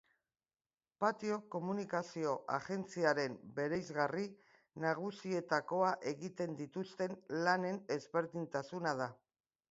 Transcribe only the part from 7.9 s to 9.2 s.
ezberdintasuna da.